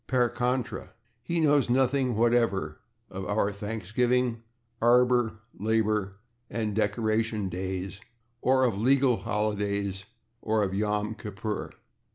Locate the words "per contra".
0.07-0.93